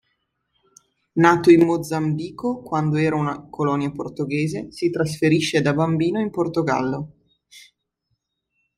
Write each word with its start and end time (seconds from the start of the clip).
Nato 1.21 1.51
in 1.51 1.63
Mozambico 1.63 2.63
quando 2.63 2.97
era 2.97 3.15
una 3.15 3.47
colonia 3.51 3.91
portoghese, 3.91 4.71
si 4.71 4.89
trasferisce 4.89 5.61
da 5.61 5.75
bambino 5.75 6.19
in 6.19 6.31
Portogallo. 6.31 7.11